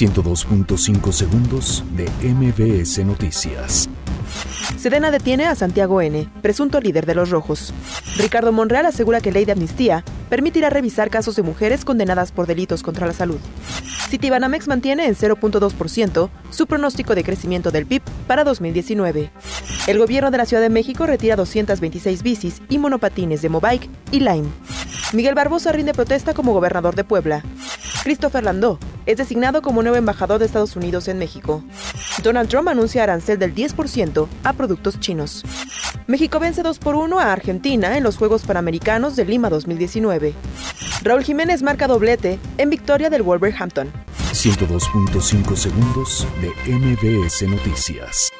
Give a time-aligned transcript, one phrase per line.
[0.00, 3.86] 102.5 segundos de MBS Noticias.
[4.78, 7.74] Sedena detiene a Santiago N., presunto líder de los rojos.
[8.16, 12.82] Ricardo Monreal asegura que ley de amnistía permitirá revisar casos de mujeres condenadas por delitos
[12.82, 13.40] contra la salud.
[14.08, 19.30] Citibanamex mantiene en 0.2% su pronóstico de crecimiento del PIB para 2019.
[19.86, 24.20] El gobierno de la Ciudad de México retira 226 bicis y monopatines de Mobike y
[24.20, 24.48] Lime.
[25.12, 27.44] Miguel Barbosa rinde protesta como gobernador de Puebla.
[28.02, 31.62] Christopher Landó es designado como nuevo embajador de Estados Unidos en México.
[32.22, 35.44] Donald Trump anuncia arancel del 10% a productos chinos.
[36.06, 40.34] México vence 2 por 1 a Argentina en los Juegos Panamericanos de Lima 2019.
[41.02, 43.92] Raúl Jiménez marca doblete en victoria del Wolverhampton.
[44.32, 48.30] 102.5 segundos de MBS Noticias.